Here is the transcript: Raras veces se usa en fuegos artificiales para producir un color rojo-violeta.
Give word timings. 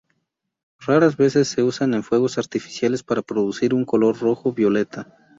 Raras 0.79 1.15
veces 1.15 1.47
se 1.47 1.61
usa 1.61 1.85
en 1.85 2.01
fuegos 2.01 2.39
artificiales 2.39 3.03
para 3.03 3.21
producir 3.21 3.75
un 3.75 3.85
color 3.85 4.19
rojo-violeta. 4.19 5.15